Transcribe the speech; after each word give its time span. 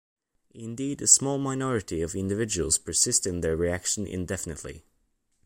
Indeed 0.55 1.03
a 1.03 1.05
small 1.05 1.37
minority 1.37 2.01
of 2.01 2.15
individuals 2.15 2.79
persist 2.79 3.27
in 3.27 3.41
their 3.41 3.55
reaction 3.55 4.07
indefinitely. 4.07 4.83